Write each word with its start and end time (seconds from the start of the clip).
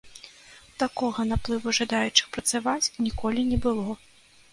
Такога 0.83 1.25
наплыву 1.31 1.73
жадаючых 1.79 2.31
працаваць 2.37 2.91
ніколі 3.09 3.45
не 3.51 3.61
было. 3.67 3.87